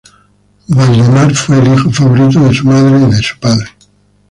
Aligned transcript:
Valdemar 0.67 1.31
fue 1.35 1.59
el 1.59 1.73
hijo 1.75 1.91
favorito 1.91 2.39
de 2.39 2.55
su 2.55 2.65
madre 2.65 3.07
y 3.11 3.21
su 3.21 3.37
padre. 3.37 3.67